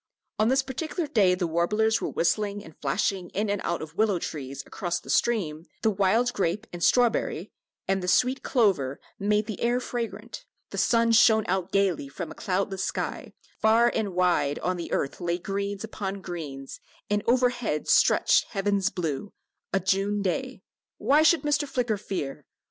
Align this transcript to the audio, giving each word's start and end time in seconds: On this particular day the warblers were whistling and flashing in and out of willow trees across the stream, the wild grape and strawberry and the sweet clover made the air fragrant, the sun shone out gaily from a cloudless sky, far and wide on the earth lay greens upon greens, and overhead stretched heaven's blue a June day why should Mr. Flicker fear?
On 0.39 0.47
this 0.47 0.63
particular 0.63 1.05
day 1.05 1.35
the 1.35 1.45
warblers 1.45 2.01
were 2.01 2.09
whistling 2.09 2.63
and 2.65 2.75
flashing 2.81 3.29
in 3.35 3.51
and 3.51 3.61
out 3.63 3.83
of 3.83 3.95
willow 3.95 4.17
trees 4.17 4.63
across 4.65 4.99
the 4.99 5.11
stream, 5.11 5.67
the 5.83 5.91
wild 5.91 6.33
grape 6.33 6.65
and 6.73 6.83
strawberry 6.83 7.51
and 7.87 8.01
the 8.01 8.07
sweet 8.07 8.41
clover 8.41 8.99
made 9.19 9.45
the 9.45 9.61
air 9.61 9.79
fragrant, 9.79 10.43
the 10.71 10.77
sun 10.79 11.11
shone 11.11 11.45
out 11.47 11.71
gaily 11.71 12.09
from 12.09 12.31
a 12.31 12.33
cloudless 12.33 12.83
sky, 12.83 13.33
far 13.59 13.91
and 13.93 14.15
wide 14.15 14.57
on 14.63 14.75
the 14.75 14.91
earth 14.91 15.21
lay 15.21 15.37
greens 15.37 15.83
upon 15.83 16.19
greens, 16.23 16.79
and 17.07 17.21
overhead 17.27 17.87
stretched 17.87 18.45
heaven's 18.45 18.89
blue 18.89 19.31
a 19.71 19.79
June 19.79 20.23
day 20.23 20.63
why 20.97 21.21
should 21.21 21.43
Mr. 21.43 21.67
Flicker 21.67 21.99
fear? 21.99 22.47